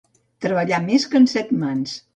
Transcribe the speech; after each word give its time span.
Treballar 0.45 0.81
més 0.89 1.07
que 1.13 1.21
en 1.23 1.31
Set-mans. 1.39 1.99